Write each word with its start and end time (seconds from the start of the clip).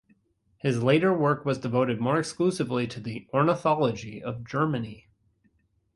His 0.57 0.81
later 0.81 1.13
work 1.15 1.45
was 1.45 1.59
devoted 1.59 2.01
more 2.01 2.17
exclusively 2.17 2.87
to 2.87 2.99
the 2.99 3.27
ornithology 3.35 4.19
of 4.23 4.43
Germany. 4.43 5.09